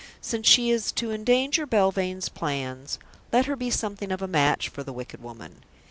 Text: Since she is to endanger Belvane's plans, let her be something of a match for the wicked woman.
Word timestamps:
Since 0.19 0.47
she 0.47 0.71
is 0.71 0.91
to 0.93 1.11
endanger 1.11 1.67
Belvane's 1.67 2.27
plans, 2.27 2.97
let 3.31 3.45
her 3.45 3.55
be 3.55 3.69
something 3.69 4.11
of 4.11 4.23
a 4.23 4.27
match 4.27 4.67
for 4.67 4.81
the 4.83 4.91
wicked 4.91 5.21
woman. 5.21 5.61